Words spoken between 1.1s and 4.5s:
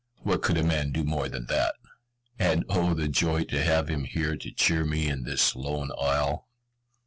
than that? And oh, the joy to have him here to